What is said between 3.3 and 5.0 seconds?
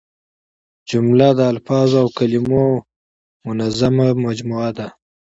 منظمه مجموعه ده.